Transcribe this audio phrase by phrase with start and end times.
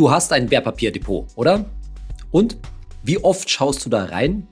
[0.00, 1.66] Du hast ein Wertpapierdepot, oder?
[2.30, 2.56] Und
[3.02, 4.48] wie oft schaust du da rein?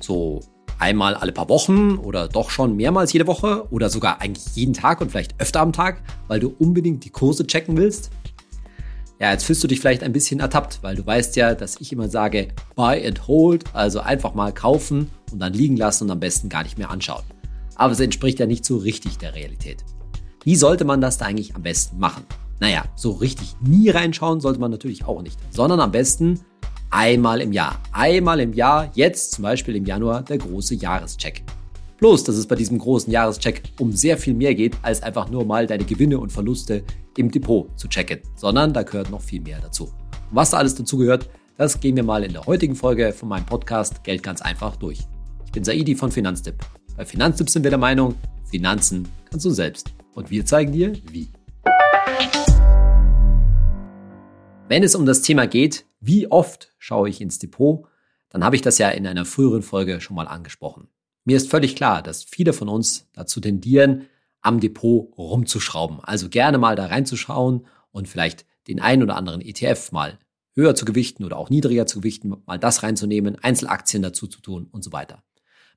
[0.00, 0.40] So
[0.78, 5.02] einmal alle paar Wochen oder doch schon mehrmals jede Woche oder sogar eigentlich jeden Tag
[5.02, 8.10] und vielleicht öfter am Tag, weil du unbedingt die Kurse checken willst?
[9.18, 11.92] Ja, jetzt fühlst du dich vielleicht ein bisschen ertappt, weil du weißt ja, dass ich
[11.92, 16.20] immer sage, buy and hold, also einfach mal kaufen und dann liegen lassen und am
[16.20, 17.24] besten gar nicht mehr anschauen.
[17.74, 19.84] Aber es entspricht ja nicht so richtig der Realität.
[20.42, 22.24] Wie sollte man das da eigentlich am besten machen?
[22.60, 26.40] Naja, so richtig nie reinschauen sollte man natürlich auch nicht, sondern am besten
[26.90, 27.80] einmal im Jahr.
[27.90, 31.42] Einmal im Jahr, jetzt zum Beispiel im Januar, der große Jahrescheck.
[31.98, 35.44] Bloß, dass es bei diesem großen Jahrescheck um sehr viel mehr geht, als einfach nur
[35.44, 36.84] mal deine Gewinne und Verluste
[37.16, 39.84] im Depot zu checken, sondern da gehört noch viel mehr dazu.
[39.84, 39.92] Und
[40.36, 43.44] was da alles dazu gehört, das gehen wir mal in der heutigen Folge von meinem
[43.46, 45.00] Podcast Geld ganz einfach durch.
[45.44, 46.56] Ich bin Saidi von Finanztipp.
[46.96, 48.14] Bei Finanztipp sind wir der Meinung,
[48.50, 49.92] Finanzen kannst du selbst.
[50.14, 51.28] Und wir zeigen dir, wie.
[54.70, 57.88] Wenn es um das Thema geht, wie oft schaue ich ins Depot,
[58.28, 60.86] dann habe ich das ja in einer früheren Folge schon mal angesprochen.
[61.24, 64.06] Mir ist völlig klar, dass viele von uns dazu tendieren,
[64.42, 65.98] am Depot rumzuschrauben.
[66.04, 70.20] Also gerne mal da reinzuschauen und vielleicht den einen oder anderen ETF mal
[70.54, 74.68] höher zu gewichten oder auch niedriger zu gewichten, mal das reinzunehmen, Einzelaktien dazu zu tun
[74.70, 75.24] und so weiter.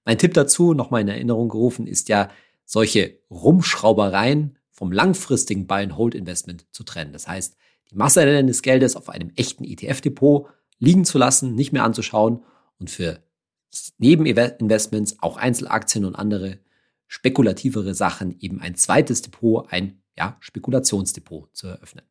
[0.06, 2.30] Mein Tipp dazu, nochmal in Erinnerung gerufen, ist ja,
[2.64, 7.12] solche Rumschraubereien vom langfristigen Buy-and-Hold-Investment zu trennen.
[7.12, 7.58] Das heißt,
[7.94, 10.48] die Masse des Geldes auf einem echten ETF-Depot
[10.80, 12.44] liegen zu lassen, nicht mehr anzuschauen
[12.80, 13.20] und für
[13.98, 16.60] Nebeninvestments, auch Einzelaktien und andere
[17.08, 22.06] spekulativere Sachen eben ein zweites Depot, ein ja, Spekulationsdepot zu eröffnen.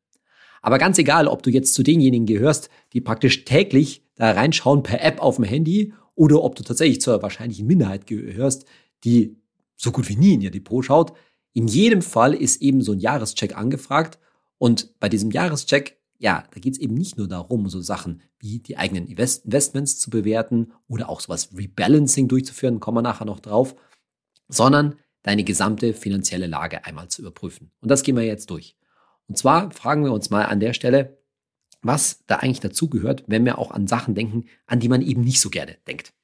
[0.60, 5.03] Aber ganz egal, ob du jetzt zu denjenigen gehörst, die praktisch täglich da reinschauen per
[5.03, 8.66] App auf dem Handy oder ob du tatsächlich zur wahrscheinlichen Minderheit gehörst,
[9.03, 9.36] die
[9.77, 11.12] so gut wie nie in ihr Depot schaut,
[11.53, 14.19] in jedem Fall ist eben so ein Jahrescheck angefragt
[14.62, 18.60] und bei diesem Jahrescheck, ja, da geht es eben nicht nur darum, so Sachen wie
[18.60, 23.74] die eigenen Investments zu bewerten oder auch sowas Rebalancing durchzuführen, kommen wir nachher noch drauf,
[24.46, 24.94] sondern
[25.25, 27.72] deine gesamte finanzielle Lage einmal zu überprüfen.
[27.81, 28.76] Und das gehen wir jetzt durch.
[29.26, 31.19] Und zwar fragen wir uns mal an der Stelle,
[31.82, 35.41] was da eigentlich dazugehört, wenn wir auch an Sachen denken, an die man eben nicht
[35.41, 36.14] so gerne denkt.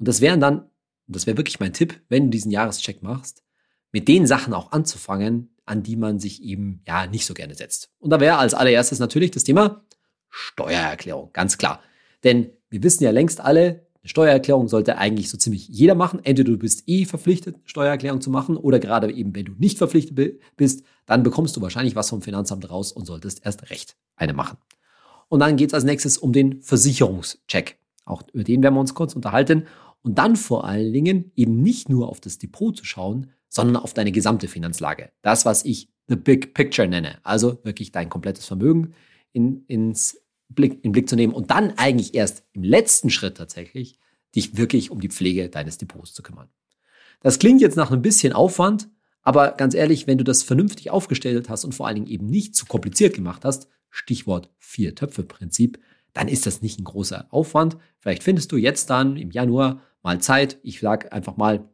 [0.00, 0.68] Und das wären dann,
[1.06, 3.44] das wäre wirklich mein Tipp, wenn du diesen Jahrescheck machst,
[3.92, 7.90] mit den Sachen auch anzufangen, an die man sich eben ja nicht so gerne setzt.
[7.98, 9.84] Und da wäre als allererstes natürlich das Thema
[10.30, 11.80] Steuererklärung, ganz klar.
[12.24, 16.20] Denn wir wissen ja längst alle, eine Steuererklärung sollte eigentlich so ziemlich jeder machen.
[16.22, 19.78] Entweder du bist eh verpflichtet, eine Steuererklärung zu machen, oder gerade eben, wenn du nicht
[19.78, 24.32] verpflichtet bist, dann bekommst du wahrscheinlich was vom Finanzamt raus und solltest erst recht eine
[24.32, 24.58] machen.
[25.28, 27.78] Und dann geht es als nächstes um den Versicherungscheck.
[28.04, 29.66] Auch über den werden wir uns kurz unterhalten.
[30.02, 33.94] Und dann vor allen Dingen eben nicht nur auf das Depot zu schauen, sondern auf
[33.94, 35.10] deine gesamte Finanzlage.
[35.22, 37.18] Das, was ich the big picture nenne.
[37.22, 38.94] Also wirklich dein komplettes Vermögen
[39.32, 43.98] in, ins Blick, in Blick zu nehmen und dann eigentlich erst im letzten Schritt tatsächlich
[44.34, 46.48] dich wirklich um die Pflege deines Depots zu kümmern.
[47.20, 48.88] Das klingt jetzt nach ein bisschen Aufwand,
[49.22, 52.54] aber ganz ehrlich, wenn du das vernünftig aufgestellt hast und vor allen Dingen eben nicht
[52.54, 55.80] zu kompliziert gemacht hast, Stichwort Vier-Töpfe-Prinzip,
[56.12, 57.76] dann ist das nicht ein großer Aufwand.
[57.98, 60.58] Vielleicht findest du jetzt dann im Januar mal Zeit.
[60.62, 61.68] Ich sage einfach mal,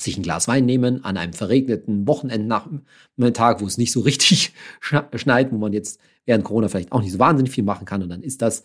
[0.00, 4.52] sich ein Glas Wein nehmen an einem verregneten Wochenendnachmittag, wo es nicht so richtig
[5.14, 8.02] schneit, wo man jetzt während Corona vielleicht auch nicht so wahnsinnig viel machen kann.
[8.02, 8.62] Und dann ist das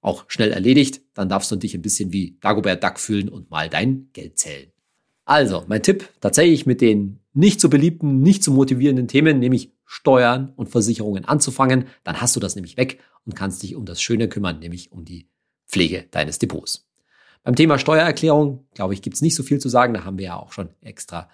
[0.00, 1.02] auch schnell erledigt.
[1.14, 4.72] Dann darfst du dich ein bisschen wie Dagobert Duck fühlen und mal dein Geld zählen.
[5.24, 10.52] Also, mein Tipp tatsächlich mit den nicht so beliebten, nicht so motivierenden Themen, nämlich Steuern
[10.56, 11.86] und Versicherungen anzufangen.
[12.02, 15.04] Dann hast du das nämlich weg und kannst dich um das Schöne kümmern, nämlich um
[15.04, 15.28] die
[15.68, 16.88] Pflege deines Depots.
[17.44, 19.94] Beim Thema Steuererklärung, glaube ich, gibt es nicht so viel zu sagen.
[19.94, 21.28] Da haben wir ja auch schon extra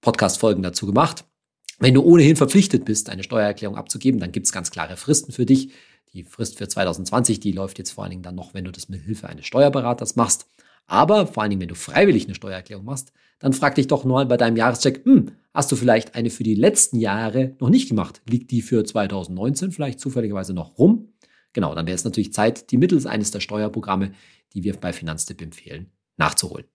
[0.00, 1.24] Podcast-Folgen dazu gemacht.
[1.78, 5.46] Wenn du ohnehin verpflichtet bist, eine Steuererklärung abzugeben, dann gibt es ganz klare Fristen für
[5.46, 5.72] dich.
[6.12, 8.88] Die Frist für 2020, die läuft jetzt vor allen Dingen dann noch, wenn du das
[8.88, 10.46] mit Hilfe eines Steuerberaters machst.
[10.86, 14.26] Aber vor allen Dingen, wenn du freiwillig eine Steuererklärung machst, dann frag dich doch mal
[14.26, 18.22] bei deinem Jahrescheck, hm, hast du vielleicht eine für die letzten Jahre noch nicht gemacht?
[18.28, 21.11] Liegt die für 2019 vielleicht zufälligerweise noch rum?
[21.52, 24.12] Genau, dann wäre es natürlich Zeit, die mittels eines der Steuerprogramme
[24.54, 26.66] die wir bei Finanztipp empfehlen, nachzuholen.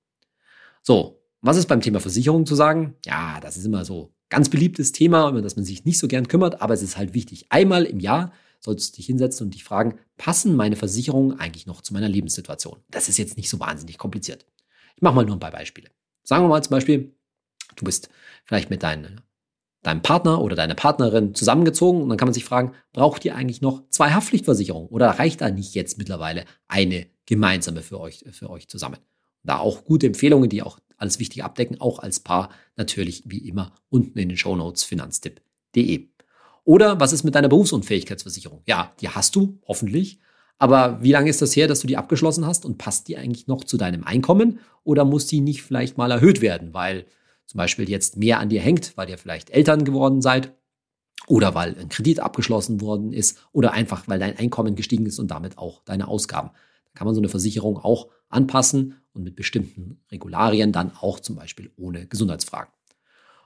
[0.82, 2.96] So, was ist beim Thema Versicherung zu sagen?
[3.06, 6.28] Ja, das ist immer so ganz beliebtes Thema, über das man sich nicht so gern
[6.28, 7.46] kümmert, aber es ist halt wichtig.
[7.50, 11.82] Einmal im Jahr solltest du dich hinsetzen und dich fragen, passen meine Versicherungen eigentlich noch
[11.82, 12.80] zu meiner Lebenssituation?
[12.90, 14.46] Das ist jetzt nicht so wahnsinnig kompliziert.
[14.96, 15.90] Ich mache mal nur ein paar Beispiele.
[16.24, 17.16] Sagen wir mal zum Beispiel,
[17.76, 18.10] du bist
[18.46, 19.22] vielleicht mit deinen
[19.88, 23.62] deinem Partner oder deiner Partnerin zusammengezogen und dann kann man sich fragen, braucht ihr eigentlich
[23.62, 28.68] noch zwei Haftpflichtversicherungen oder reicht da nicht jetzt mittlerweile eine gemeinsame für euch, für euch
[28.68, 28.98] zusammen?
[29.44, 33.72] Da auch gute Empfehlungen, die auch alles Wichtige abdecken, auch als Paar natürlich wie immer
[33.90, 36.08] unten in den Show Notes finanztipp.de.
[36.64, 38.62] Oder was ist mit deiner Berufsunfähigkeitsversicherung?
[38.66, 40.20] Ja, die hast du, hoffentlich.
[40.60, 43.48] Aber wie lange ist das her, dass du die abgeschlossen hast und passt die eigentlich
[43.48, 44.60] noch zu deinem Einkommen?
[44.84, 47.06] Oder muss die nicht vielleicht mal erhöht werden, weil
[47.48, 50.54] zum Beispiel jetzt mehr an dir hängt, weil ihr vielleicht Eltern geworden seid
[51.26, 55.32] oder weil ein Kredit abgeschlossen worden ist oder einfach weil dein Einkommen gestiegen ist und
[55.32, 56.52] damit auch deine Ausgaben.
[56.86, 61.36] Da kann man so eine Versicherung auch anpassen und mit bestimmten Regularien dann auch zum
[61.36, 62.72] Beispiel ohne Gesundheitsfragen.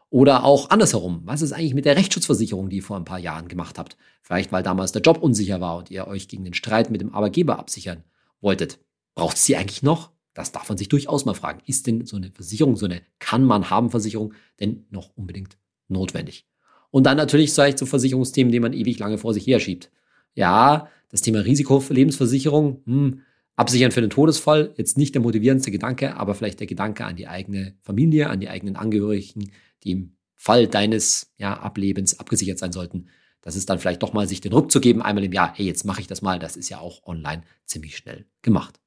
[0.10, 1.22] Oder auch andersherum.
[1.24, 3.96] Was ist eigentlich mit der Rechtsschutzversicherung, die ihr vor ein paar Jahren gemacht habt?
[4.22, 7.16] Vielleicht, weil damals der Job unsicher war und ihr euch gegen den Streit mit dem
[7.16, 8.04] Arbeitgeber absichern
[8.42, 8.80] wolltet.
[9.16, 10.12] Braucht es die eigentlich noch?
[10.34, 11.62] Das darf man sich durchaus mal fragen.
[11.66, 15.58] Ist denn so eine Versicherung, so eine kann man haben Versicherung denn noch unbedingt
[15.88, 16.48] notwendig?
[16.90, 19.92] Und dann natürlich vielleicht so Versicherungsthemen, die man ewig lange vor sich her schiebt.
[20.34, 23.22] Ja, das Thema Risikolebensversicherung, hm,
[23.56, 27.28] absichern für den Todesfall, jetzt nicht der motivierendste Gedanke, aber vielleicht der Gedanke an die
[27.28, 29.52] eigene Familie, an die eigenen Angehörigen,
[29.84, 33.08] die im Fall deines ja, Ablebens abgesichert sein sollten.
[33.42, 35.66] Das ist dann vielleicht doch mal sich den Ruck zu geben, einmal im Jahr, hey,
[35.66, 36.40] jetzt mache ich das mal.
[36.40, 38.80] Das ist ja auch online ziemlich schnell gemacht.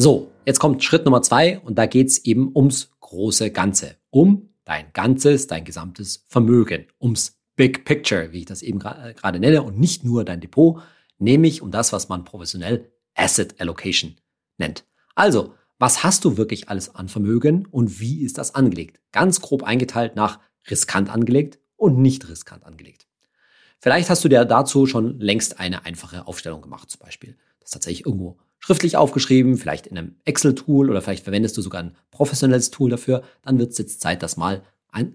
[0.00, 4.92] So, jetzt kommt Schritt Nummer zwei und da geht's eben ums große Ganze, um dein
[4.92, 10.04] ganzes, dein gesamtes Vermögen, ums Big Picture, wie ich das eben gerade nenne, und nicht
[10.04, 10.80] nur dein Depot,
[11.18, 14.14] nämlich um das, was man professionell Asset Allocation
[14.56, 14.84] nennt.
[15.16, 19.00] Also, was hast du wirklich alles an Vermögen und wie ist das angelegt?
[19.10, 20.38] Ganz grob eingeteilt nach
[20.70, 23.08] riskant angelegt und nicht riskant angelegt.
[23.80, 27.36] Vielleicht hast du dir dazu schon längst eine einfache Aufstellung gemacht, zum Beispiel.
[27.58, 31.96] Das tatsächlich irgendwo schriftlich aufgeschrieben, vielleicht in einem Excel-Tool oder vielleicht verwendest du sogar ein
[32.10, 33.22] professionelles Tool dafür.
[33.42, 34.62] Dann wird es jetzt Zeit, das mal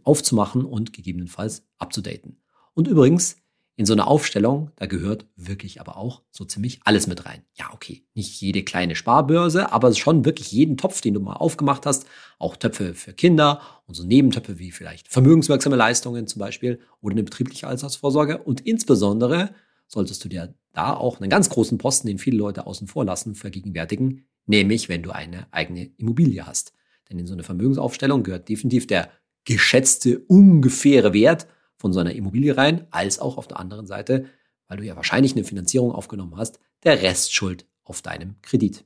[0.04, 2.38] aufzumachen und gegebenenfalls abzudaten.
[2.74, 3.38] Und übrigens,
[3.76, 7.42] in so einer Aufstellung, da gehört wirklich aber auch so ziemlich alles mit rein.
[7.56, 11.88] Ja, okay, nicht jede kleine Sparbörse, aber schon wirklich jeden Topf, den du mal aufgemacht
[11.88, 12.06] hast,
[12.38, 17.24] auch Töpfe für Kinder und so Nebentöpfe wie vielleicht vermögenswirksame Leistungen zum Beispiel oder eine
[17.24, 19.56] betriebliche Altersvorsorge und insbesondere
[19.88, 23.36] solltest du dir da auch einen ganz großen Posten, den viele Leute außen vor lassen,
[23.36, 26.74] vergegenwärtigen, nämlich wenn du eine eigene Immobilie hast.
[27.10, 29.10] Denn in so eine Vermögensaufstellung gehört definitiv der
[29.46, 31.48] geschätzte ungefähre Wert
[31.78, 34.26] von so einer Immobilie rein, als auch auf der anderen Seite,
[34.68, 38.86] weil du ja wahrscheinlich eine Finanzierung aufgenommen hast, der Restschuld auf deinem Kredit.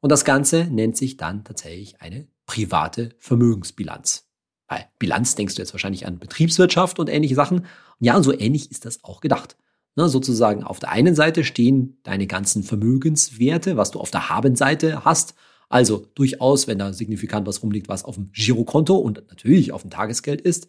[0.00, 4.28] Und das Ganze nennt sich dann tatsächlich eine private Vermögensbilanz.
[4.66, 7.60] Bei Bilanz denkst du jetzt wahrscheinlich an Betriebswirtschaft und ähnliche Sachen.
[7.60, 7.66] Und
[8.00, 9.56] ja, so ähnlich ist das auch gedacht.
[9.96, 15.04] Ne, sozusagen auf der einen Seite stehen deine ganzen Vermögenswerte, was du auf der Habenseite
[15.04, 15.34] hast.
[15.68, 19.90] Also durchaus, wenn da signifikant was rumliegt, was auf dem Girokonto und natürlich auf dem
[19.90, 20.66] Tagesgeld ist,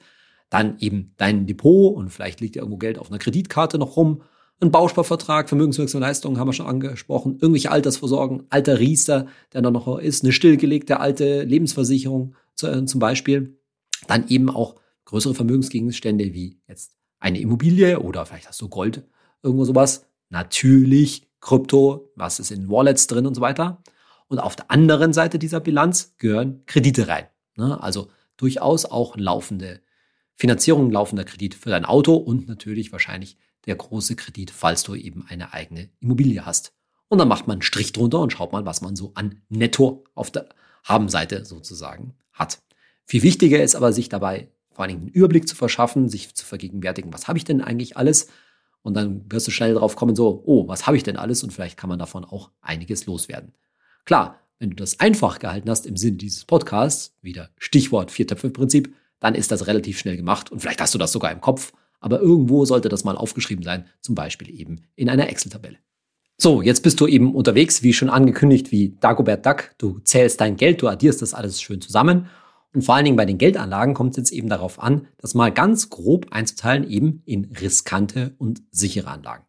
[0.49, 4.21] dann eben dein Depot und vielleicht liegt ja irgendwo Geld auf einer Kreditkarte noch rum.
[4.59, 9.97] Ein Bausparvertrag, vermögenswirksame Leistungen haben wir schon angesprochen, irgendwelche Altersvorsorgen, alter Riester, der da noch
[9.97, 13.59] ist, eine stillgelegte alte Lebensversicherung äh, zum Beispiel.
[14.07, 14.75] Dann eben auch
[15.05, 19.03] größere Vermögensgegenstände wie jetzt eine Immobilie oder vielleicht hast du Gold,
[19.43, 20.05] irgendwo sowas.
[20.29, 23.81] Natürlich Krypto, was ist in Wallets drin und so weiter.
[24.27, 27.27] Und auf der anderen Seite dieser Bilanz gehören Kredite rein.
[27.55, 27.81] Ne?
[27.81, 29.81] Also durchaus auch laufende
[30.35, 35.25] Finanzierung laufender Kredit für dein Auto und natürlich wahrscheinlich der große Kredit, falls du eben
[35.27, 36.73] eine eigene Immobilie hast.
[37.07, 40.03] Und dann macht man einen Strich drunter und schaut mal, was man so an Netto
[40.13, 40.49] auf der
[40.83, 42.59] Habenseite sozusagen hat.
[43.05, 46.45] Viel wichtiger ist aber, sich dabei vor allen Dingen einen Überblick zu verschaffen, sich zu
[46.45, 48.27] vergegenwärtigen, was habe ich denn eigentlich alles?
[48.85, 51.41] Und dann wirst du schnell drauf kommen, so, oh, was habe ich denn alles?
[51.41, 53.51] Und vielleicht kann man davon auch einiges loswerden.
[54.05, 59.33] Klar, wenn du das einfach gehalten hast im Sinne dieses Podcasts, wieder Stichwort Viertöpfe-Prinzip, dann
[59.33, 62.63] ist das relativ schnell gemacht und vielleicht hast du das sogar im Kopf, aber irgendwo
[62.65, 65.77] sollte das mal aufgeschrieben sein, zum Beispiel eben in einer Excel-Tabelle.
[66.37, 69.71] So, jetzt bist du eben unterwegs, wie schon angekündigt, wie Dagobert Duck.
[69.79, 72.27] Du zählst dein Geld, du addierst das alles schön zusammen.
[72.75, 75.49] Und vor allen Dingen bei den Geldanlagen kommt es jetzt eben darauf an, das mal
[75.49, 79.45] ganz grob einzuteilen eben in riskante und sichere Anlagen.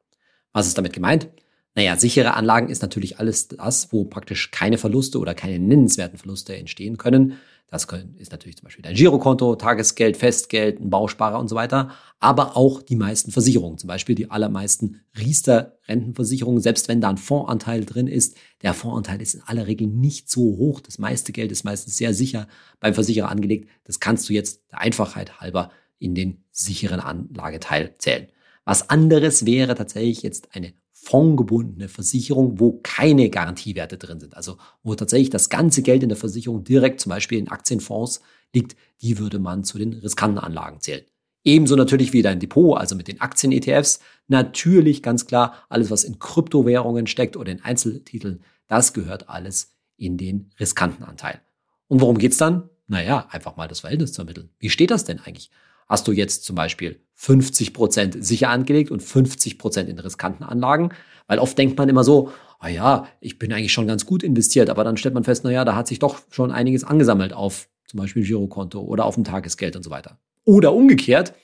[0.52, 1.28] Was ist damit gemeint?
[1.74, 6.56] Naja, sichere Anlagen ist natürlich alles das, wo praktisch keine Verluste oder keine nennenswerten Verluste
[6.56, 7.34] entstehen können.
[7.68, 7.84] Das
[8.18, 11.90] ist natürlich zum Beispiel dein Girokonto, Tagesgeld, Festgeld, ein Bausparer und so weiter.
[12.20, 17.84] Aber auch die meisten Versicherungen, zum Beispiel die allermeisten Riester-Rentenversicherungen, selbst wenn da ein Fondsanteil
[17.84, 18.36] drin ist.
[18.62, 20.80] Der Fondsanteil ist in aller Regel nicht so hoch.
[20.80, 22.46] Das meiste Geld ist meistens sehr sicher
[22.78, 23.68] beim Versicherer angelegt.
[23.82, 28.28] Das kannst du jetzt der Einfachheit halber in den sicheren Anlageteil zählen.
[28.64, 30.72] Was anderes wäre tatsächlich jetzt eine
[31.06, 34.36] fondgebundene Versicherung, wo keine Garantiewerte drin sind.
[34.36, 38.20] Also wo tatsächlich das ganze Geld in der Versicherung direkt zum Beispiel in Aktienfonds
[38.52, 41.04] liegt, die würde man zu den riskanten Anlagen zählen.
[41.44, 44.00] Ebenso natürlich wie dein Depot, also mit den Aktien-ETFs.
[44.26, 50.16] Natürlich ganz klar, alles, was in Kryptowährungen steckt oder in Einzeltiteln, das gehört alles in
[50.16, 51.40] den riskanten Anteil.
[51.86, 52.68] Und worum geht's dann?
[52.88, 54.50] Naja, einfach mal das Verhältnis zu ermitteln.
[54.58, 55.52] Wie steht das denn eigentlich?
[55.86, 60.90] Hast du jetzt zum Beispiel 50 Prozent sicher angelegt und 50 Prozent in riskanten Anlagen?
[61.28, 64.70] Weil oft denkt man immer so, ah ja, ich bin eigentlich schon ganz gut investiert,
[64.70, 67.68] aber dann stellt man fest, na ja, da hat sich doch schon einiges angesammelt auf
[67.86, 70.18] zum Beispiel Girokonto oder auf dem Tagesgeld und so weiter.
[70.44, 71.34] Oder umgekehrt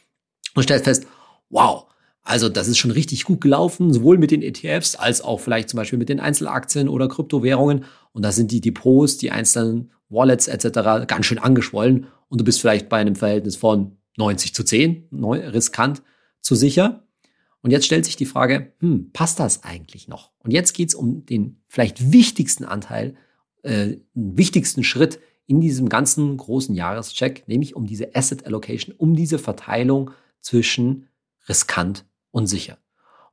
[0.54, 1.06] und stellt fest,
[1.50, 1.86] wow,
[2.24, 5.78] also das ist schon richtig gut gelaufen, sowohl mit den ETFs als auch vielleicht zum
[5.78, 7.84] Beispiel mit den Einzelaktien oder Kryptowährungen.
[8.12, 11.06] Und da sind die Depots, die einzelnen Wallets etc.
[11.06, 16.02] ganz schön angeschwollen und du bist vielleicht bei einem Verhältnis von 90 zu 10, riskant
[16.40, 17.06] zu sicher.
[17.62, 20.32] Und jetzt stellt sich die Frage, hm, passt das eigentlich noch?
[20.40, 23.14] Und jetzt geht's um den vielleicht wichtigsten Anteil,
[23.62, 29.38] äh, wichtigsten Schritt in diesem ganzen großen Jahrescheck, nämlich um diese Asset Allocation, um diese
[29.38, 31.08] Verteilung zwischen
[31.48, 32.78] riskant und sicher.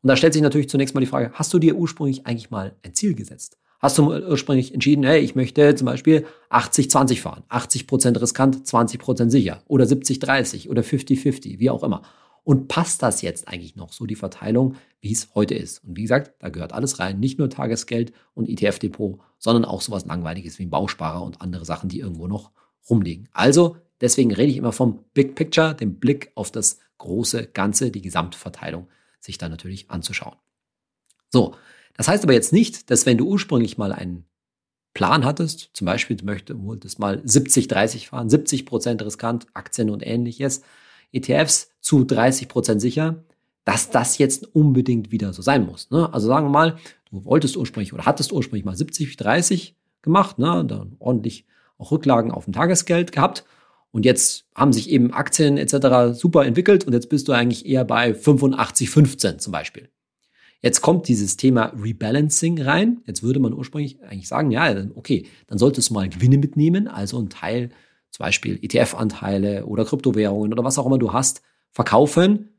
[0.02, 2.76] Und da stellt sich natürlich zunächst mal die Frage, hast du dir ursprünglich eigentlich mal
[2.84, 3.58] ein Ziel gesetzt?
[3.80, 9.64] Hast du ursprünglich entschieden, hey, ich möchte zum Beispiel 80-20 fahren, 80% riskant, 20% sicher
[9.68, 12.02] oder 70-30 oder 50-50, wie auch immer.
[12.44, 15.84] Und passt das jetzt eigentlich noch so die Verteilung, wie es heute ist?
[15.84, 20.06] Und wie gesagt, da gehört alles rein, nicht nur Tagesgeld und ETF-Depot, sondern auch sowas
[20.06, 22.52] Langweiliges wie ein Bausparer und andere Sachen, die irgendwo noch
[22.90, 23.30] rumliegen.
[23.32, 28.02] Also, deswegen rede ich immer vom Big Picture, dem Blick auf das große Ganze, die
[28.02, 28.88] Gesamtverteilung,
[29.20, 30.36] sich da natürlich anzuschauen.
[31.30, 31.56] So,
[31.96, 34.26] das heißt aber jetzt nicht, dass wenn du ursprünglich mal einen
[34.94, 40.06] Plan hattest, zum Beispiel du möchtest, wolltest mal 70-30 fahren, 70 Prozent riskant, Aktien und
[40.06, 40.62] ähnliches,
[41.12, 43.24] ETFs zu 30 Prozent sicher,
[43.66, 45.92] dass das jetzt unbedingt wieder so sein muss.
[45.92, 46.12] Ne?
[46.12, 46.78] Also sagen wir mal,
[47.12, 50.66] du wolltest ursprünglich oder hattest ursprünglich mal 70-30 gemacht, ne?
[50.66, 51.46] dann ordentlich
[51.78, 53.46] auch Rücklagen auf dem Tagesgeld gehabt
[53.92, 56.18] und jetzt haben sich eben Aktien etc.
[56.20, 59.90] super entwickelt und jetzt bist du eigentlich eher bei 85-15 zum Beispiel.
[60.62, 63.02] Jetzt kommt dieses Thema Rebalancing rein.
[63.06, 67.20] Jetzt würde man ursprünglich eigentlich sagen, ja, okay, dann solltest du mal Gewinne mitnehmen, also
[67.20, 67.70] ein Teil,
[68.12, 72.50] zum Beispiel ETF-Anteile oder Kryptowährungen oder was auch immer du hast, verkaufen.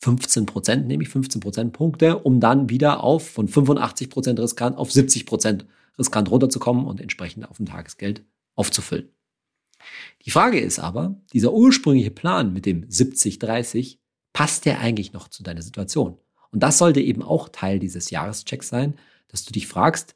[0.00, 5.26] 15 Prozent, nämlich 15 Prozentpunkte, um dann wieder auf von 85 Prozent riskant auf 70
[5.26, 5.66] Prozent
[5.96, 9.10] riskant runterzukommen und entsprechend auf dem Tagesgeld aufzufüllen.
[10.24, 13.98] Die Frage ist aber, dieser ursprüngliche Plan mit dem 70-30,
[14.32, 16.16] passt der eigentlich noch zu deiner Situation?
[16.52, 18.94] Und das sollte eben auch Teil dieses Jahreschecks sein,
[19.28, 20.14] dass du dich fragst,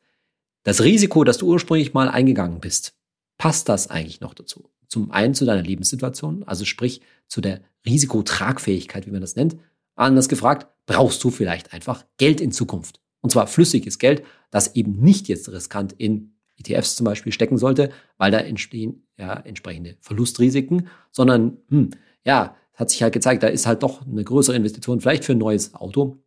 [0.62, 2.94] das Risiko, das du ursprünglich mal eingegangen bist,
[3.38, 4.70] passt das eigentlich noch dazu?
[4.88, 9.56] Zum einen zu deiner Lebenssituation, also sprich zu der Risikotragfähigkeit, wie man das nennt.
[9.94, 13.00] Anders gefragt, brauchst du vielleicht einfach Geld in Zukunft?
[13.20, 17.90] Und zwar flüssiges Geld, das eben nicht jetzt riskant in ETFs zum Beispiel stecken sollte,
[18.18, 21.90] weil da entstehen ja entsprechende Verlustrisiken, sondern hm,
[22.24, 25.38] ja, hat sich halt gezeigt, da ist halt doch eine größere Investition vielleicht für ein
[25.38, 26.18] neues Auto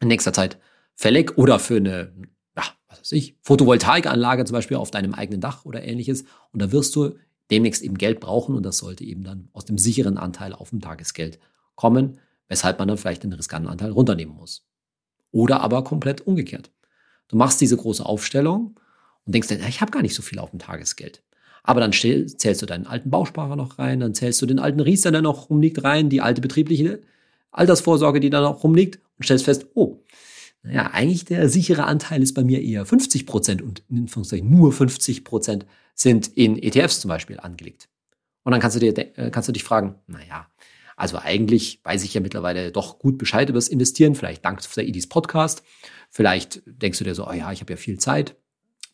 [0.00, 0.58] in nächster Zeit
[0.94, 2.12] fällig oder für eine,
[2.56, 6.24] ja, was weiß ich, Photovoltaikanlage zum Beispiel auf deinem eigenen Dach oder ähnliches.
[6.52, 7.16] Und da wirst du
[7.50, 10.80] demnächst eben Geld brauchen und das sollte eben dann aus dem sicheren Anteil auf dem
[10.80, 11.38] Tagesgeld
[11.74, 14.66] kommen, weshalb man dann vielleicht den riskanten Anteil runternehmen muss.
[15.30, 16.70] Oder aber komplett umgekehrt.
[17.28, 18.78] Du machst diese große Aufstellung
[19.24, 21.22] und denkst dann, ich habe gar nicht so viel auf dem Tagesgeld.
[21.62, 25.10] Aber dann zählst du deinen alten Bausparer noch rein, dann zählst du den alten Riester,
[25.10, 27.00] der noch rumliegt, rein, die alte betriebliche
[27.50, 30.02] Altersvorsorge, die da noch rumliegt und stellst fest, oh,
[30.62, 34.72] naja, eigentlich der sichere Anteil ist bei mir eher 50 Prozent und in Anführungszeichen nur
[34.72, 37.88] 50 Prozent sind in ETFs zum Beispiel angelegt.
[38.44, 40.48] Und dann kannst du dir, äh, kannst du dich fragen, naja,
[40.96, 44.86] also eigentlich weiß ich ja mittlerweile doch gut Bescheid über das Investieren, vielleicht dank der
[44.86, 45.62] Edis Podcast.
[46.10, 48.36] Vielleicht denkst du dir so, oh ja, ich habe ja viel Zeit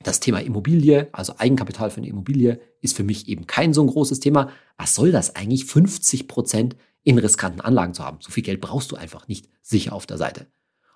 [0.02, 3.86] das Thema Immobilie, also Eigenkapital für eine Immobilie, ist für mich eben kein so ein
[3.86, 4.50] großes Thema.
[4.78, 8.18] Was soll das eigentlich, 50 Prozent in riskanten Anlagen zu haben?
[8.20, 10.46] So viel Geld brauchst du einfach nicht sicher auf der Seite.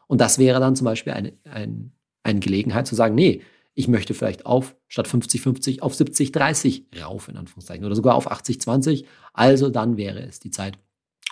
[0.07, 1.91] Und das wäre dann zum Beispiel eine, eine,
[2.23, 3.43] eine Gelegenheit zu sagen, nee,
[3.75, 9.05] ich möchte vielleicht auf statt 50-50 auf 70-30 rauf, in Anführungszeichen, oder sogar auf 80-20.
[9.33, 10.79] Also dann wäre es die Zeit,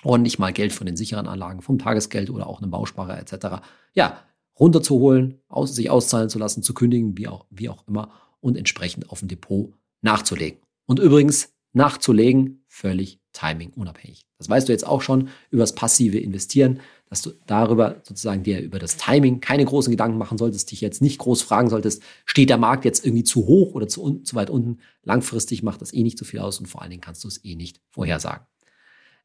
[0.03, 3.63] ordentlich mal Geld von den sicheren Anlagen, vom Tagesgeld oder auch einem Bausparer etc.
[3.95, 4.23] Ja,
[4.59, 9.11] runterzuholen, aus, sich auszahlen zu lassen, zu kündigen, wie auch, wie auch immer, und entsprechend
[9.11, 10.61] auf dem Depot nachzulegen.
[10.87, 14.27] Und übrigens, nachzulegen, völlig timing-unabhängig.
[14.39, 18.61] Das weißt du jetzt auch schon über das passive Investieren, dass du darüber sozusagen dir
[18.61, 22.49] über das Timing keine großen Gedanken machen solltest, dich jetzt nicht groß fragen solltest, steht
[22.49, 24.79] der Markt jetzt irgendwie zu hoch oder zu, zu weit unten.
[25.03, 27.45] Langfristig macht das eh nicht so viel aus und vor allen Dingen kannst du es
[27.45, 28.47] eh nicht vorhersagen.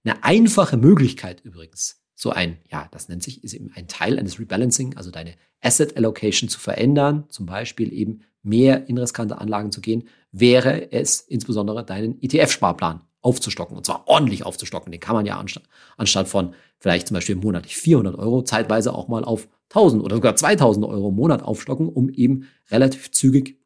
[0.04, 4.40] Eine einfache Möglichkeit übrigens, so ein, ja, das nennt sich, ist eben ein Teil eines
[4.40, 9.82] Rebalancing, also deine Asset Allocation zu verändern, zum Beispiel eben mehr in riskante Anlagen zu
[9.82, 14.92] gehen, wäre es insbesondere deinen ETF-Sparplan aufzustocken und zwar ordentlich aufzustocken.
[14.92, 15.64] Den kann man ja anstatt,
[15.98, 20.36] anstatt von vielleicht zum Beispiel monatlich 400 Euro zeitweise auch mal auf 1000 oder sogar
[20.36, 23.60] 2000 Euro im Monat aufstocken, um eben relativ zügig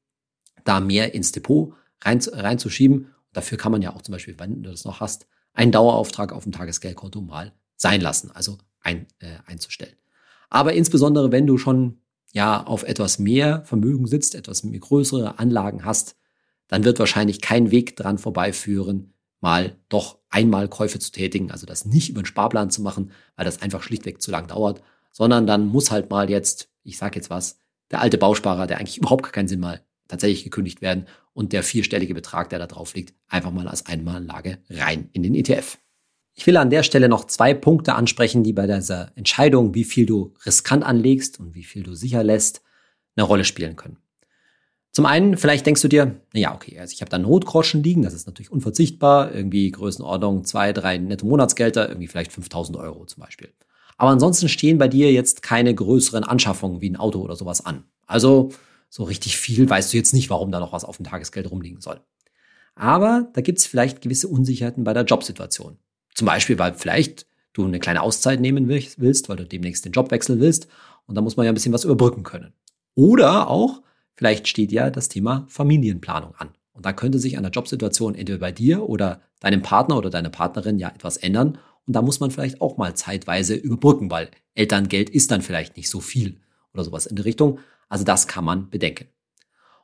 [0.63, 3.13] da mehr ins Depot rein, reinzuschieben.
[3.33, 6.43] Dafür kann man ja auch zum Beispiel, wenn du das noch hast, einen Dauerauftrag auf
[6.43, 9.95] dem Tagesgeldkonto mal sein lassen, also ein, äh, einzustellen.
[10.49, 12.01] Aber insbesondere, wenn du schon
[12.33, 16.15] ja auf etwas mehr Vermögen sitzt, etwas größere Anlagen hast,
[16.67, 21.85] dann wird wahrscheinlich kein Weg dran vorbeiführen, mal doch einmal Käufe zu tätigen, also das
[21.85, 24.81] nicht über den Sparplan zu machen, weil das einfach schlichtweg zu lang dauert,
[25.11, 27.59] sondern dann muss halt mal jetzt, ich sag jetzt was,
[27.91, 32.13] der alte Bausparer, der eigentlich überhaupt keinen Sinn mal tatsächlich gekündigt werden und der vierstellige
[32.13, 35.77] Betrag, der da drauf liegt, einfach mal als Einmallage rein in den ETF.
[36.33, 40.05] Ich will an der Stelle noch zwei Punkte ansprechen, die bei dieser Entscheidung, wie viel
[40.05, 42.61] du riskant anlegst und wie viel du sicher lässt,
[43.15, 43.97] eine Rolle spielen können.
[44.91, 48.13] Zum einen, vielleicht denkst du dir, naja, okay, also ich habe da Notgroschen liegen, das
[48.13, 53.53] ist natürlich unverzichtbar, irgendwie Größenordnung zwei, drei netto Monatsgelder, irgendwie vielleicht 5000 Euro zum Beispiel.
[53.97, 57.85] Aber ansonsten stehen bei dir jetzt keine größeren Anschaffungen wie ein Auto oder sowas an.
[58.05, 58.51] Also
[58.89, 61.79] so richtig viel weißt du jetzt nicht, warum da noch was auf dem Tagesgeld rumliegen
[61.79, 62.01] soll.
[62.75, 65.77] Aber da gibt es vielleicht gewisse Unsicherheiten bei der Jobsituation.
[66.13, 70.11] Zum Beispiel, weil vielleicht du eine kleine Auszeit nehmen willst, weil du demnächst den Job
[70.11, 70.67] wechseln willst.
[71.05, 72.53] Und da muss man ja ein bisschen was überbrücken können.
[72.95, 73.81] Oder auch,
[74.15, 76.49] vielleicht steht ja das Thema Familienplanung an.
[76.73, 80.29] Und da könnte sich an der Jobsituation entweder bei dir oder deinem Partner oder deiner
[80.29, 81.57] Partnerin ja etwas ändern.
[81.85, 85.89] Und da muss man vielleicht auch mal zeitweise überbrücken, weil Elterngeld ist dann vielleicht nicht
[85.89, 86.39] so viel
[86.73, 87.59] oder sowas in die Richtung.
[87.89, 89.07] Also das kann man bedenken.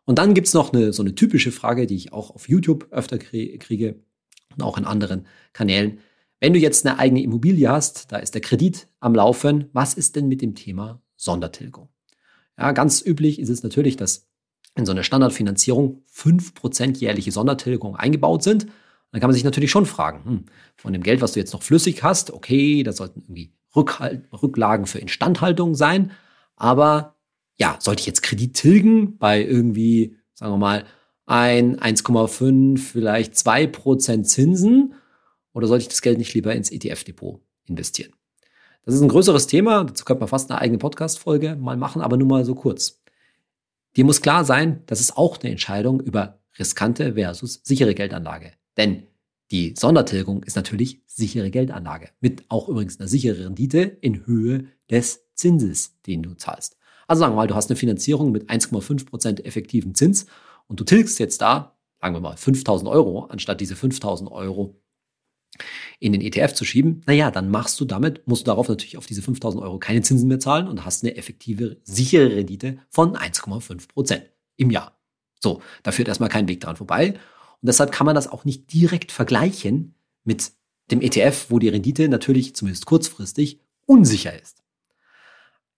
[0.05, 3.17] Und dann gibt's noch eine, so eine typische Frage, die ich auch auf YouTube öfter
[3.17, 3.95] kriege
[4.55, 5.99] und auch in anderen Kanälen.
[6.39, 10.15] Wenn du jetzt eine eigene Immobilie hast, da ist der Kredit am Laufen, was ist
[10.15, 11.89] denn mit dem Thema Sondertilgung?
[12.57, 14.27] Ja, ganz üblich ist es natürlich, dass
[14.75, 18.67] in so einer Standardfinanzierung fünf Prozent jährliche Sondertilgung eingebaut sind.
[19.11, 20.45] Dann kann man sich natürlich schon fragen, hm,
[20.75, 24.85] von dem Geld, was du jetzt noch flüssig hast, okay, da sollten irgendwie Rückhalt, Rücklagen
[24.85, 26.11] für Instandhaltung sein,
[26.55, 27.15] aber
[27.59, 30.85] ja, sollte ich jetzt Kredit tilgen bei irgendwie, sagen wir mal,
[31.25, 34.93] ein 1,5, vielleicht zwei Prozent Zinsen?
[35.53, 38.13] Oder sollte ich das Geld nicht lieber ins ETF-Depot investieren?
[38.87, 39.83] Das ist ein größeres Thema.
[39.83, 43.01] Dazu könnte man fast eine eigene Podcast-Folge mal machen, aber nur mal so kurz.
[43.97, 48.53] Dir muss klar sein, das ist auch eine Entscheidung über riskante versus sichere Geldanlage.
[48.77, 49.03] Denn
[49.51, 52.11] die Sondertilgung ist natürlich sichere Geldanlage.
[52.21, 56.77] Mit auch übrigens einer sicheren Rendite in Höhe des Zinses, den du zahlst.
[57.07, 60.27] Also sagen wir mal, du hast eine Finanzierung mit 1,5% effektiven Zins
[60.67, 64.79] und du tilgst jetzt da, sagen wir mal, 5000 Euro, anstatt diese 5000 Euro
[65.99, 69.05] in den ETF zu schieben, naja, dann machst du damit, musst du darauf natürlich auf
[69.05, 74.21] diese 5000 Euro keine Zinsen mehr zahlen und hast eine effektive, sichere Rendite von 1,5%
[74.57, 74.97] im Jahr.
[75.39, 77.13] So, da führt erstmal kein Weg dran vorbei.
[77.61, 80.51] Und deshalb kann man das auch nicht direkt vergleichen mit
[80.91, 84.63] dem ETF, wo die Rendite natürlich zumindest kurzfristig unsicher ist.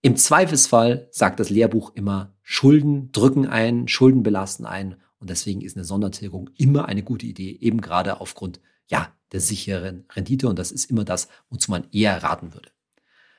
[0.02, 4.96] Im Zweifelsfall sagt das Lehrbuch immer, Schulden drücken ein, Schulden belasten ein.
[5.18, 10.04] Und deswegen ist eine Sondertilgung immer eine gute Idee, eben gerade aufgrund ja, der sicheren
[10.14, 10.48] Rendite.
[10.48, 12.70] Und das ist immer das, wozu man eher raten würde.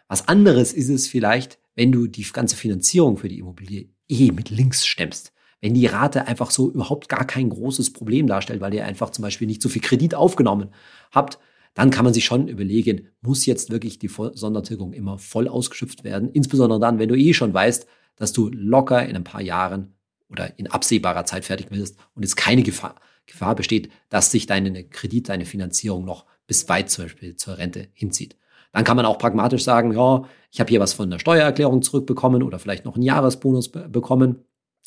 [0.08, 4.50] Was anderes ist es vielleicht, wenn du die ganze Finanzierung für die Immobilie eh mit
[4.50, 5.32] links stemmst.
[5.62, 9.24] Wenn die Rate einfach so überhaupt gar kein großes Problem darstellt, weil ihr einfach zum
[9.24, 10.70] Beispiel nicht so viel Kredit aufgenommen
[11.12, 11.40] habt,
[11.74, 16.30] dann kann man sich schon überlegen, muss jetzt wirklich die Sondertilgung immer voll ausgeschöpft werden?
[16.32, 19.94] Insbesondere dann, wenn du eh schon weißt, dass du locker in ein paar Jahren
[20.30, 24.84] oder in absehbarer Zeit fertig wirst und es keine Gefahr, Gefahr besteht, dass sich deine
[24.84, 28.36] Kredit, deine Finanzierung noch bis weit zum Beispiel zur Rente hinzieht.
[28.74, 32.44] Dann kann man auch pragmatisch sagen, ja, ich habe hier was von der Steuererklärung zurückbekommen
[32.44, 34.46] oder vielleicht noch einen Jahresbonus bekommen.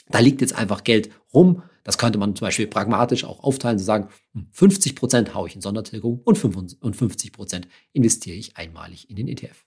[0.09, 1.63] Da liegt jetzt einfach Geld rum.
[1.83, 4.09] Das könnte man zum Beispiel pragmatisch auch aufteilen, zu sagen,
[4.53, 9.29] 50 hm, Prozent haue ich in Sondertilgung und 55 Prozent investiere ich einmalig in den
[9.29, 9.65] ETF.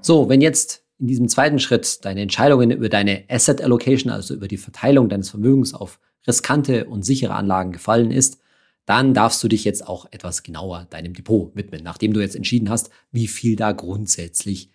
[0.00, 4.48] So, wenn jetzt in diesem zweiten Schritt deine Entscheidungen über deine Asset Allocation, also über
[4.48, 8.38] die Verteilung deines Vermögens auf riskante und sichere Anlagen gefallen ist,
[8.84, 12.68] dann darfst du dich jetzt auch etwas genauer deinem Depot widmen, nachdem du jetzt entschieden
[12.68, 14.66] hast, wie viel da grundsätzlich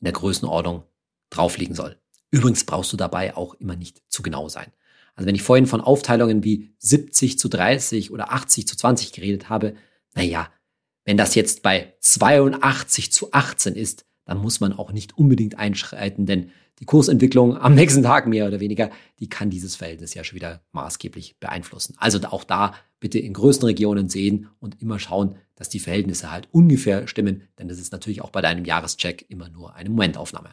[0.00, 0.82] in der Größenordnung
[1.30, 1.96] drauf liegen soll.
[2.30, 4.72] Übrigens brauchst du dabei auch immer nicht zu genau sein.
[5.14, 9.48] Also wenn ich vorhin von Aufteilungen wie 70 zu 30 oder 80 zu 20 geredet
[9.48, 9.74] habe,
[10.14, 10.50] naja,
[11.04, 16.26] wenn das jetzt bei 82 zu 18 ist, dann muss man auch nicht unbedingt einschreiten,
[16.26, 20.36] denn die Kursentwicklung am nächsten Tag mehr oder weniger, die kann dieses Verhältnis ja schon
[20.36, 21.94] wieder maßgeblich beeinflussen.
[21.98, 26.48] Also auch da bitte in größten Regionen sehen und immer schauen, dass die Verhältnisse halt
[26.50, 30.50] ungefähr stimmen, denn das ist natürlich auch bei deinem Jahrescheck immer nur eine Momentaufnahme.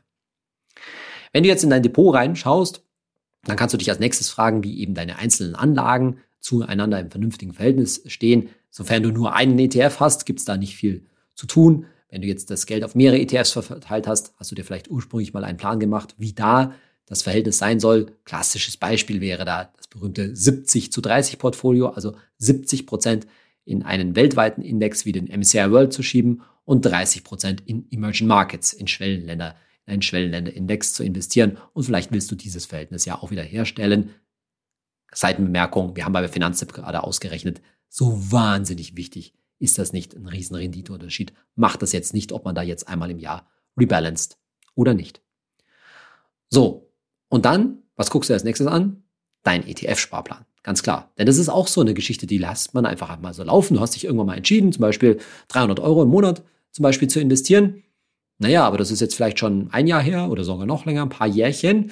[1.31, 2.83] Wenn du jetzt in dein Depot reinschaust,
[3.43, 7.53] dann kannst du dich als nächstes fragen, wie eben deine einzelnen Anlagen zueinander im vernünftigen
[7.53, 8.49] Verhältnis stehen.
[8.69, 11.05] Sofern du nur einen ETF hast, gibt es da nicht viel
[11.35, 11.85] zu tun.
[12.09, 15.33] Wenn du jetzt das Geld auf mehrere ETFs verteilt hast, hast du dir vielleicht ursprünglich
[15.33, 16.73] mal einen Plan gemacht, wie da
[17.05, 18.17] das Verhältnis sein soll.
[18.25, 23.27] Klassisches Beispiel wäre da das berühmte 70 zu 30 Portfolio, also 70 Prozent
[23.63, 28.27] in einen weltweiten Index wie den MSCI World zu schieben und 30 Prozent in Emerging
[28.27, 31.57] Markets, in Schwellenländer, in einen Schwellenländerindex zu investieren.
[31.73, 34.15] Und vielleicht willst du dieses Verhältnis ja auch wieder herstellen.
[35.11, 40.55] Seitenbemerkung, wir haben bei Finanztipp gerade ausgerechnet, so wahnsinnig wichtig ist das nicht ein riesen
[40.55, 41.33] Renditeunterschied.
[41.55, 44.37] Macht das jetzt nicht, ob man da jetzt einmal im Jahr rebalanced
[44.75, 45.21] oder nicht.
[46.49, 46.91] So,
[47.29, 49.03] und dann, was guckst du als nächstes an?
[49.43, 50.45] Dein ETF-Sparplan.
[50.63, 51.11] Ganz klar.
[51.17, 53.75] Denn das ist auch so eine Geschichte, die lässt man einfach mal so laufen.
[53.75, 55.19] Du hast dich irgendwann mal entschieden, zum Beispiel
[55.49, 57.83] 300 Euro im Monat zum Beispiel zu investieren.
[58.39, 61.09] Naja, aber das ist jetzt vielleicht schon ein Jahr her oder sogar noch länger, ein
[61.09, 61.91] paar Jährchen.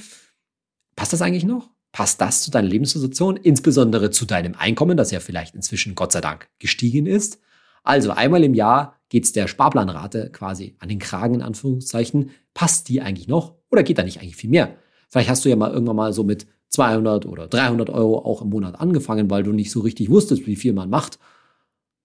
[0.96, 1.70] Passt das eigentlich noch?
[1.92, 6.22] Passt das zu deiner Lebenssituation, insbesondere zu deinem Einkommen, das ja vielleicht inzwischen Gott sei
[6.22, 7.40] Dank gestiegen ist?
[7.88, 12.32] Also einmal im Jahr geht's der Sparplanrate quasi an den Kragen in Anführungszeichen.
[12.54, 14.76] Passt die eigentlich noch oder geht da nicht eigentlich viel mehr?
[15.08, 18.50] Vielleicht hast du ja mal irgendwann mal so mit 200 oder 300 Euro auch im
[18.50, 21.18] Monat angefangen, weil du nicht so richtig wusstest, wie viel man macht.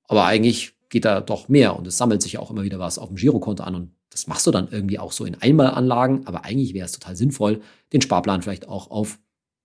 [0.04, 3.08] Aber eigentlich geht da doch mehr und es sammelt sich auch immer wieder was auf
[3.08, 6.28] dem Girokonto an und das machst du dann irgendwie auch so in Einmalanlagen.
[6.28, 7.60] Aber eigentlich wäre es total sinnvoll,
[7.92, 9.18] den Sparplan vielleicht auch auf,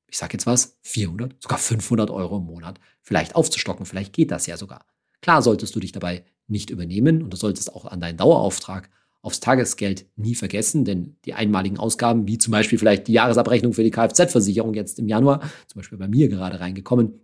[0.09, 3.85] ich sag jetzt was, 400, sogar 500 Euro im Monat vielleicht aufzustocken.
[3.85, 4.83] Vielleicht geht das ja sogar.
[5.21, 8.89] Klar solltest du dich dabei nicht übernehmen und du solltest auch an deinen Dauerauftrag
[9.21, 13.83] aufs Tagesgeld nie vergessen, denn die einmaligen Ausgaben, wie zum Beispiel vielleicht die Jahresabrechnung für
[13.83, 17.19] die Kfz-Versicherung jetzt im Januar, zum Beispiel bei mir gerade reingekommen,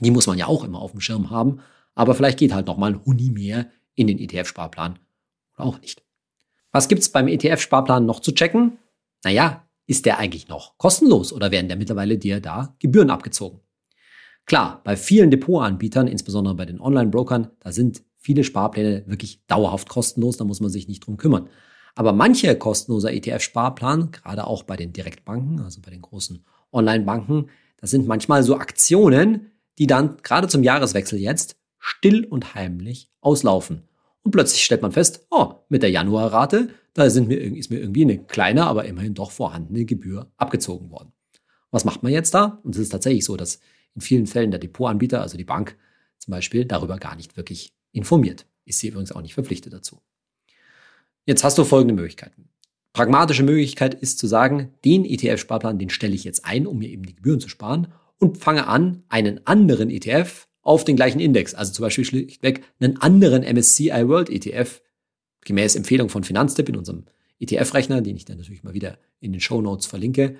[0.00, 1.60] die muss man ja auch immer auf dem Schirm haben.
[1.94, 4.98] Aber vielleicht geht halt nochmal ein Huni mehr in den ETF-Sparplan
[5.54, 6.02] oder auch nicht.
[6.72, 8.78] Was gibt's beim ETF-Sparplan noch zu checken?
[9.24, 13.60] Naja, ist der eigentlich noch kostenlos oder werden der mittlerweile dir da Gebühren abgezogen?
[14.46, 20.36] Klar, bei vielen Depotanbietern, insbesondere bei den Online-Brokern, da sind viele Sparpläne wirklich dauerhaft kostenlos,
[20.36, 21.48] da muss man sich nicht drum kümmern.
[21.96, 27.90] Aber manche kostenloser ETF-Sparplan, gerade auch bei den Direktbanken, also bei den großen Online-Banken, das
[27.90, 33.82] sind manchmal so Aktionen, die dann gerade zum Jahreswechsel jetzt still und heimlich auslaufen.
[34.22, 38.02] Und plötzlich stellt man fest, oh, mit der Januarrate, da sind mir, ist mir irgendwie
[38.02, 41.12] eine kleine, aber immerhin doch vorhandene Gebühr abgezogen worden.
[41.70, 42.60] Was macht man jetzt da?
[42.62, 43.60] Und es ist tatsächlich so, dass
[43.96, 45.76] in vielen Fällen der Depotanbieter, also die Bank
[46.18, 48.46] zum Beispiel, darüber gar nicht wirklich informiert.
[48.64, 50.00] Ist sie übrigens auch nicht verpflichtet dazu.
[51.24, 52.48] Jetzt hast du folgende Möglichkeiten.
[52.92, 57.04] Pragmatische Möglichkeit ist zu sagen, den ETF-Sparplan, den stelle ich jetzt ein, um mir eben
[57.04, 61.72] die Gebühren zu sparen und fange an, einen anderen ETF auf den gleichen Index, also
[61.72, 64.82] zum Beispiel schlichtweg einen anderen MSCI World ETF,
[65.42, 67.04] gemäß Empfehlung von Finanztipp in unserem
[67.38, 70.36] ETF-Rechner, den ich dann natürlich mal wieder in den Show Notes verlinke,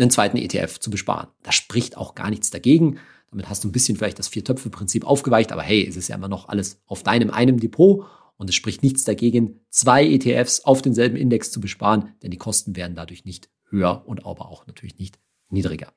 [0.00, 1.28] einen zweiten ETF zu besparen.
[1.42, 2.98] Da spricht auch gar nichts dagegen.
[3.30, 6.28] Damit hast du ein bisschen vielleicht das Vier-Töpfe-Prinzip aufgeweicht, aber hey, es ist ja immer
[6.28, 11.16] noch alles auf deinem einem Depot und es spricht nichts dagegen, zwei ETFs auf denselben
[11.16, 15.18] Index zu besparen, denn die Kosten werden dadurch nicht höher und aber auch natürlich nicht
[15.48, 15.92] niedriger.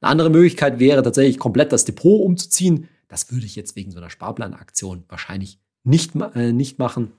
[0.00, 2.88] Eine andere Möglichkeit wäre tatsächlich komplett das Depot umzuziehen.
[3.08, 7.12] Das würde ich jetzt wegen so einer Sparplanaktion wahrscheinlich nicht, äh, nicht machen.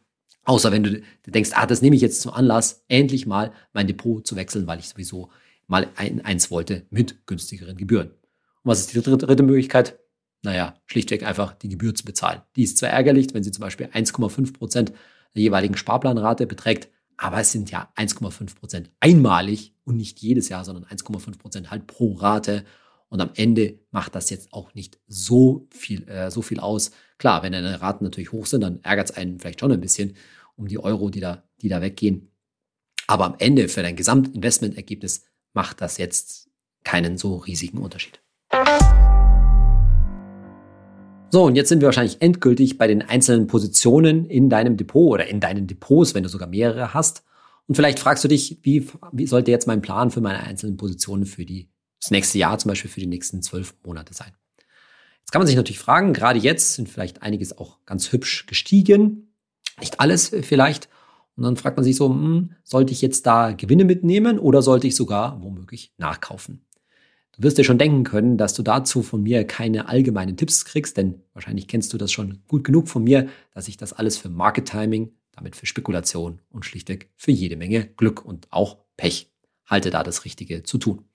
[0.46, 4.26] Außer wenn du denkst, ah, das nehme ich jetzt zum Anlass, endlich mal mein Depot
[4.26, 5.30] zu wechseln, weil ich sowieso
[5.68, 8.10] mal ein, eins wollte mit günstigeren Gebühren.
[8.10, 10.00] Und was ist die dritte, dritte Möglichkeit?
[10.44, 12.42] Naja, schlichtweg einfach die Gebühr zu bezahlen.
[12.56, 14.94] Die ist zwar ärgerlich, wenn sie zum Beispiel 1,5 Prozent
[15.36, 20.66] der jeweiligen Sparplanrate beträgt, aber es sind ja 1,5 Prozent einmalig und nicht jedes Jahr,
[20.66, 22.66] sondern 1,5 Prozent halt pro Rate.
[23.08, 26.92] Und am Ende macht das jetzt auch nicht so viel, äh, so viel aus.
[27.18, 30.16] Klar, wenn deine Raten natürlich hoch sind, dann ärgert es einen vielleicht schon ein bisschen
[30.56, 32.32] um die Euro, die da, die da weggehen.
[33.08, 36.50] Aber am Ende für dein Gesamtinvestmentergebnis macht das jetzt
[36.84, 38.20] keinen so riesigen Unterschied.
[41.32, 45.26] So, und jetzt sind wir wahrscheinlich endgültig bei den einzelnen Positionen in deinem Depot oder
[45.26, 47.24] in deinen Depots, wenn du sogar mehrere hast.
[47.68, 51.26] Und vielleicht fragst du dich, wie, wie sollte jetzt mein Plan für meine einzelnen Positionen
[51.26, 54.32] für die, das nächste Jahr, zum Beispiel für die nächsten zwölf Monate sein?
[55.22, 59.34] Jetzt kann man sich natürlich fragen, gerade jetzt sind vielleicht einiges auch ganz hübsch gestiegen.
[59.80, 60.88] Nicht alles vielleicht.
[61.36, 64.88] Und dann fragt man sich so, hm, sollte ich jetzt da Gewinne mitnehmen oder sollte
[64.88, 66.66] ich sogar womöglich nachkaufen?
[67.36, 70.98] Du wirst dir schon denken können, dass du dazu von mir keine allgemeinen Tipps kriegst,
[70.98, 74.30] denn wahrscheinlich kennst du das schon gut genug von mir, dass ich das alles für
[74.30, 79.34] Market Timing, damit für Spekulation und schlichtweg für jede Menge Glück und auch Pech
[79.66, 81.06] halte, da das Richtige zu tun.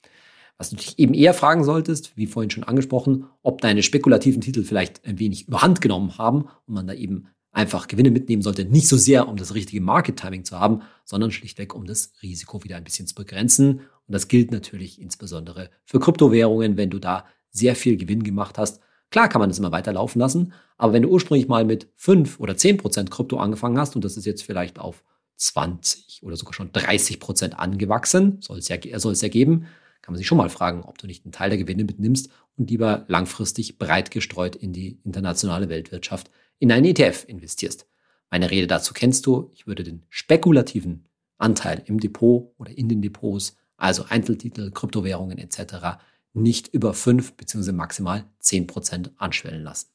[0.57, 4.65] Was du dich eben eher fragen solltest, wie vorhin schon angesprochen, ob deine spekulativen Titel
[4.65, 8.89] vielleicht ein wenig überhand genommen haben und man da eben einfach Gewinne mitnehmen sollte, nicht
[8.89, 12.77] so sehr, um das richtige Market Timing zu haben, sondern schlichtweg, um das Risiko wieder
[12.77, 13.81] ein bisschen zu begrenzen.
[13.81, 18.81] Und das gilt natürlich insbesondere für Kryptowährungen, wenn du da sehr viel Gewinn gemacht hast.
[19.11, 22.39] Klar kann man das immer weiter laufen lassen, aber wenn du ursprünglich mal mit fünf
[22.41, 25.03] oder zehn Prozent Krypto angefangen hast und das ist jetzt vielleicht auf
[25.37, 29.67] 20 oder sogar schon 30 Prozent angewachsen, soll es ja, soll es ja geben,
[30.03, 32.71] kann man sich schon mal fragen, ob du nicht einen Teil der Gewinne mitnimmst und
[32.71, 37.87] lieber langfristig breit gestreut in die internationale Weltwirtschaft in einen ETF investierst.
[38.31, 39.51] Meine Rede dazu kennst du.
[39.55, 41.07] Ich würde den spekulativen
[41.39, 45.99] Anteil im Depot oder in den Depots, also Einzeltitel, Kryptowährungen etc.,
[46.35, 47.73] nicht über 5 bzw.
[47.73, 49.89] maximal 10 Prozent anschwellen lassen.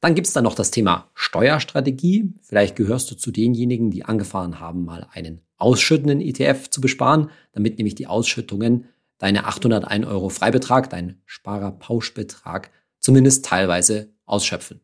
[0.00, 2.34] Dann gibt es dann noch das Thema Steuerstrategie.
[2.42, 7.78] Vielleicht gehörst du zu denjenigen, die angefahren haben, mal einen ausschüttenden ETF zu besparen, damit
[7.78, 8.86] nämlich die Ausschüttungen
[9.18, 14.80] deine 801 Euro Freibetrag, dein Sparerpauschbetrag zumindest teilweise ausschöpfen.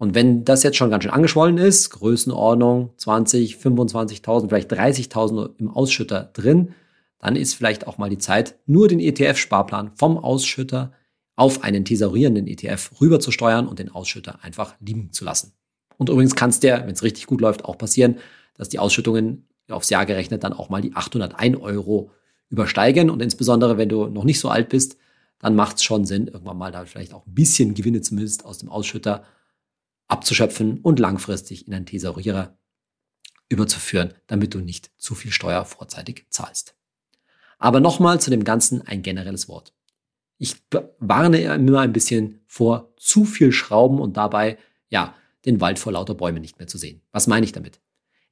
[0.00, 5.68] Und wenn das jetzt schon ganz schön angeschwollen ist, Größenordnung 20, 25.000, vielleicht 30.000 im
[5.68, 6.74] Ausschütter drin,
[7.18, 10.94] dann ist vielleicht auch mal die Zeit, nur den ETF-Sparplan vom Ausschütter
[11.36, 15.52] auf einen thesaurierenden ETF rüber zu steuern und den Ausschütter einfach liegen zu lassen.
[15.98, 18.16] Und übrigens kann es der, wenn es richtig gut läuft, auch passieren,
[18.54, 22.10] dass die Ausschüttungen aufs Jahr gerechnet dann auch mal die 801 Euro
[22.48, 23.10] übersteigen.
[23.10, 24.96] Und insbesondere, wenn du noch nicht so alt bist,
[25.40, 28.56] dann macht es schon Sinn, irgendwann mal da vielleicht auch ein bisschen Gewinne zumindest aus
[28.56, 29.24] dem Ausschütter
[30.10, 32.58] abzuschöpfen und langfristig in einen Thesaurierer
[33.48, 36.74] überzuführen, damit du nicht zu viel Steuer vorzeitig zahlst.
[37.58, 39.74] Aber nochmal zu dem Ganzen ein generelles Wort.
[40.38, 40.56] Ich
[40.98, 44.56] warne immer ein bisschen vor zu viel Schrauben und dabei,
[44.88, 47.02] ja, den Wald vor lauter Bäumen nicht mehr zu sehen.
[47.12, 47.80] Was meine ich damit?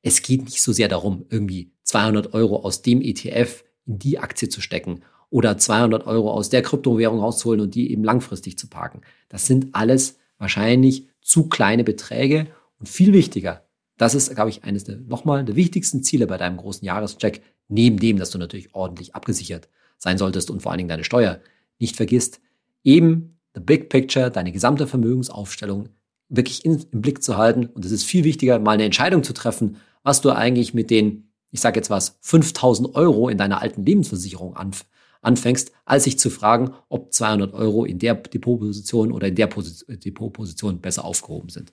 [0.03, 4.49] Es geht nicht so sehr darum, irgendwie 200 Euro aus dem ETF in die Aktie
[4.49, 9.03] zu stecken oder 200 Euro aus der Kryptowährung rauszuholen und die eben langfristig zu parken.
[9.29, 12.47] Das sind alles wahrscheinlich zu kleine Beträge
[12.81, 13.63] und viel wichtiger.
[13.99, 17.99] Das ist, glaube ich, eines der, nochmal, der wichtigsten Ziele bei deinem großen Jahrescheck, neben
[17.99, 21.41] dem, dass du natürlich ordentlich abgesichert sein solltest und vor allen Dingen deine Steuer
[21.79, 22.41] nicht vergisst,
[22.83, 25.91] eben the big picture, deine gesamte Vermögensaufstellung
[26.31, 27.67] wirklich in, im Blick zu halten.
[27.67, 31.31] Und es ist viel wichtiger, mal eine Entscheidung zu treffen, was du eigentlich mit den,
[31.51, 34.87] ich sage jetzt was, 5000 Euro in deiner alten Lebensversicherung anf
[35.23, 40.81] anfängst, als sich zu fragen, ob 200 Euro in der Depotposition oder in der Depotposition
[40.81, 41.73] besser aufgehoben sind.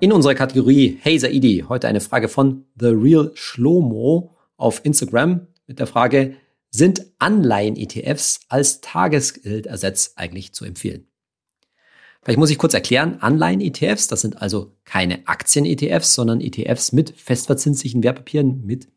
[0.00, 5.78] In unserer Kategorie Hey Saidi heute eine Frage von The Real Shlomo auf Instagram mit
[5.78, 6.36] der Frage,
[6.70, 11.06] sind Anleihen-ETFs als Tagesgeldersatz eigentlich zu empfehlen?
[12.22, 18.02] Vielleicht muss ich kurz erklären, Anleihen-ETFs, das sind also keine Aktien-ETFs, sondern ETFs mit festverzinslichen
[18.02, 18.88] Wertpapieren, mit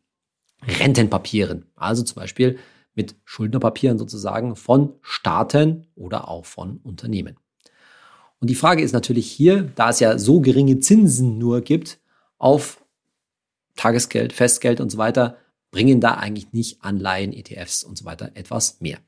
[0.66, 1.66] Rentenpapieren.
[1.76, 2.58] Also zum Beispiel
[2.94, 7.36] mit Schuldnerpapieren sozusagen von Staaten oder auch von Unternehmen.
[8.40, 11.98] Und die Frage ist natürlich hier, da es ja so geringe Zinsen nur gibt
[12.38, 12.84] auf
[13.76, 15.38] Tagesgeld, Festgeld und so weiter,
[15.70, 18.98] bringen da eigentlich nicht Anleihen, ETFs und so weiter etwas mehr.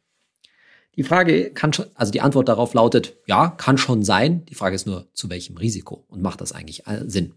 [0.97, 4.47] Die Frage kann schon, also die Antwort darauf lautet, ja, kann schon sein.
[4.47, 7.35] Die Frage ist nur, zu welchem Risiko und macht das eigentlich Sinn?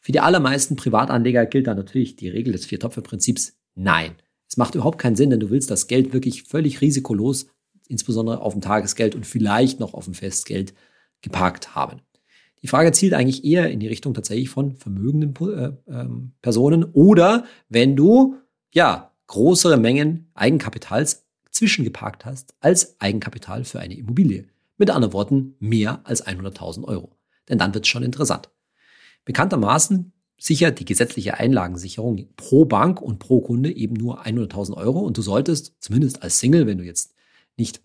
[0.00, 3.59] Für die allermeisten Privatanleger gilt da natürlich die Regel des Vier-Töpfe-Prinzips.
[3.74, 4.14] Nein.
[4.48, 7.46] Es macht überhaupt keinen Sinn, denn du willst das Geld wirklich völlig risikolos,
[7.88, 10.74] insbesondere auf dem Tagesgeld und vielleicht noch auf dem Festgeld
[11.22, 12.00] geparkt haben.
[12.62, 17.44] Die Frage zielt eigentlich eher in die Richtung tatsächlich von vermögenden äh, ähm, Personen oder
[17.68, 18.36] wenn du
[18.72, 24.46] ja größere Mengen Eigenkapitals zwischengeparkt hast als Eigenkapital für eine Immobilie.
[24.76, 27.16] Mit anderen Worten, mehr als 100.000 Euro.
[27.48, 28.50] Denn dann wird es schon interessant.
[29.24, 35.16] Bekanntermaßen sichert die gesetzliche Einlagensicherung pro Bank und pro Kunde eben nur 100.000 Euro und
[35.18, 37.14] du solltest, zumindest als Single, wenn du jetzt
[37.58, 37.82] nicht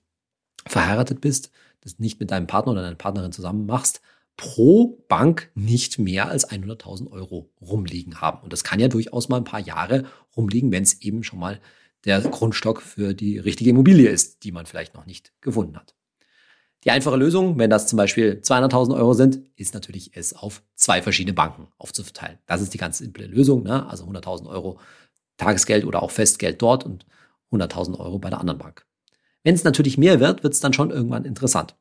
[0.65, 4.01] verheiratet bist, das nicht mit deinem Partner oder deiner Partnerin zusammen machst,
[4.37, 8.41] pro Bank nicht mehr als 100.000 Euro rumliegen haben.
[8.41, 11.59] Und das kann ja durchaus mal ein paar Jahre rumliegen, wenn es eben schon mal
[12.05, 15.94] der Grundstock für die richtige Immobilie ist, die man vielleicht noch nicht gefunden hat.
[16.85, 21.01] Die einfache Lösung, wenn das zum Beispiel 200.000 Euro sind, ist natürlich es auf zwei
[21.01, 22.37] verschiedene Banken aufzuverteilen.
[22.45, 23.63] Das ist die ganz simple Lösung.
[23.63, 23.87] Ne?
[23.87, 24.79] Also 100.000 Euro
[25.37, 27.05] Tagesgeld oder auch Festgeld dort und
[27.51, 28.85] 100.000 Euro bei der anderen Bank.
[29.43, 31.75] Wenn es natürlich mehr wird, wird es dann schon irgendwann interessant.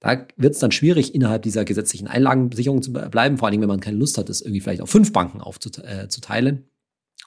[0.00, 3.80] Da wird es dann schwierig, innerhalb dieser gesetzlichen Einlagensicherung zu bleiben, vor allem wenn man
[3.80, 6.56] keine Lust hat, das irgendwie vielleicht auf fünf Banken aufzuteilen.
[6.56, 6.62] Äh,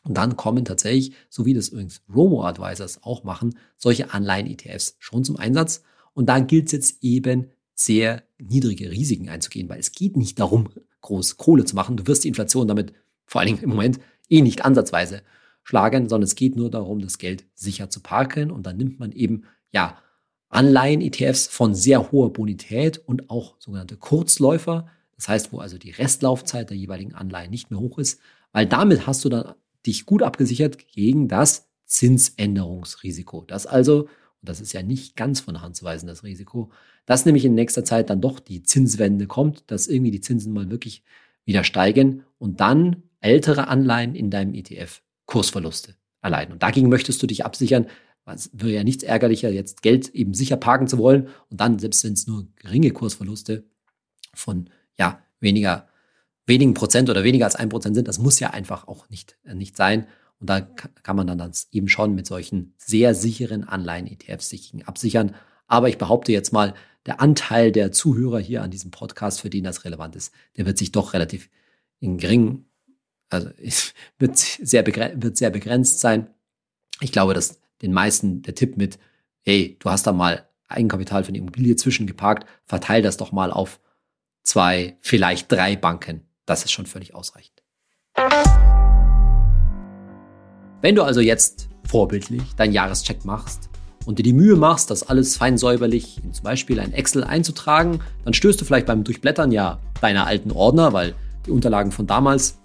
[0.03, 5.35] Und dann kommen tatsächlich, so wie das übrigens Robo-Advisors auch machen, solche Anleihen-ETFs schon zum
[5.35, 5.83] Einsatz.
[6.13, 10.69] Und da gilt es jetzt eben sehr niedrige Risiken einzugehen, weil es geht nicht darum,
[11.01, 11.97] groß Kohle zu machen.
[11.97, 12.93] Du wirst die Inflation damit
[13.25, 15.23] vor allen Dingen im Moment eh nicht ansatzweise
[15.63, 18.51] schlagen, sondern es geht nur darum, das Geld sicher zu parken.
[18.51, 19.97] Und dann nimmt man eben ja,
[20.49, 24.87] Anleihen-ETFs von sehr hoher Bonität und auch sogenannte Kurzläufer.
[25.15, 28.19] Das heißt, wo also die Restlaufzeit der jeweiligen Anleihen nicht mehr hoch ist,
[28.51, 29.53] weil damit hast du dann
[29.85, 33.43] dich gut abgesichert gegen das Zinsänderungsrisiko.
[33.47, 34.07] Das also,
[34.41, 36.71] und das ist ja nicht ganz von Hand zu weisen, das Risiko,
[37.05, 40.71] dass nämlich in nächster Zeit dann doch die Zinswende kommt, dass irgendwie die Zinsen mal
[40.71, 41.03] wirklich
[41.45, 46.53] wieder steigen und dann ältere Anleihen in deinem ETF Kursverluste erleiden.
[46.53, 47.85] Und dagegen möchtest du dich absichern.
[48.25, 52.03] Es wäre ja nichts ärgerlicher, jetzt Geld eben sicher parken zu wollen und dann, selbst
[52.03, 53.65] wenn es nur geringe Kursverluste
[54.33, 55.87] von ja, weniger,
[56.45, 59.53] wenigen Prozent oder weniger als ein Prozent sind, das muss ja einfach auch nicht, äh,
[59.53, 60.07] nicht sein.
[60.41, 65.35] Und da kann man dann eben schon mit solchen sehr sicheren Anleihen-ETFs sich absichern.
[65.67, 66.73] Aber ich behaupte jetzt mal,
[67.05, 70.77] der Anteil der Zuhörer hier an diesem Podcast, für den das relevant ist, der wird
[70.77, 71.49] sich doch relativ
[71.99, 72.65] in geringen
[73.31, 73.49] also
[74.19, 76.27] wird sehr, wird sehr begrenzt sein.
[76.99, 78.99] Ich glaube, dass den meisten der Tipp mit,
[79.41, 83.79] hey, du hast da mal Eigenkapital für eine Immobilie zwischengeparkt, verteil das doch mal auf
[84.43, 86.27] zwei, vielleicht drei Banken.
[86.45, 87.63] Das ist schon völlig ausreichend.
[90.81, 93.69] Wenn du also jetzt vorbildlich deinen Jahrescheck machst
[94.05, 97.99] und dir die Mühe machst, das alles fein säuberlich in zum Beispiel ein Excel einzutragen,
[98.25, 101.13] dann stößt du vielleicht beim Durchblättern ja deiner alten Ordner, weil
[101.45, 102.57] die Unterlagen von damals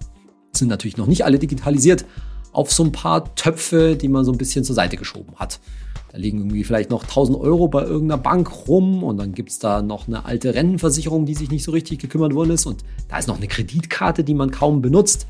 [0.52, 2.07] sind natürlich noch nicht alle digitalisiert,
[2.52, 5.61] auf so ein paar Töpfe, die man so ein bisschen zur Seite geschoben hat.
[6.11, 9.59] Da liegen irgendwie vielleicht noch 1000 Euro bei irgendeiner Bank rum und dann gibt es
[9.59, 13.18] da noch eine alte Rentenversicherung, die sich nicht so richtig gekümmert worden ist und da
[13.18, 15.26] ist noch eine Kreditkarte, die man kaum benutzt.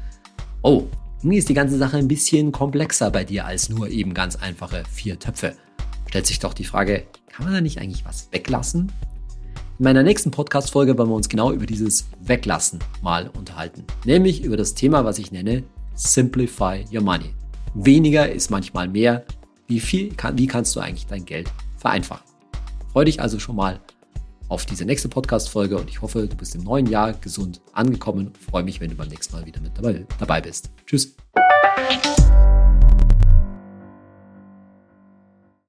[0.63, 0.85] Oh,
[1.35, 5.19] ist die ganze Sache ein bisschen komplexer bei dir als nur eben ganz einfache vier
[5.19, 5.57] Töpfe.
[6.07, 8.93] Stellt sich doch die Frage, kann man da nicht eigentlich was weglassen?
[9.79, 13.85] In meiner nächsten Podcast-Folge wollen wir uns genau über dieses Weglassen mal unterhalten.
[14.05, 17.35] Nämlich über das Thema, was ich nenne Simplify Your Money.
[17.75, 19.25] Weniger ist manchmal mehr.
[19.67, 22.25] Wie viel kann, wie kannst du eigentlich dein Geld vereinfachen?
[22.93, 23.81] Freue dich also schon mal
[24.49, 28.33] auf diese nächste Podcast-Folge und ich hoffe, du bist im neuen Jahr gesund angekommen.
[28.51, 30.71] freue mich, wenn du beim nächsten Mal wieder mit dabei, dabei bist.
[30.87, 31.15] Tschüss.